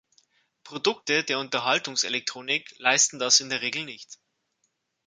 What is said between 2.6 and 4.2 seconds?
leisten das in der Regel nicht.